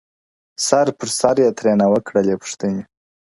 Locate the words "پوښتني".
2.41-2.81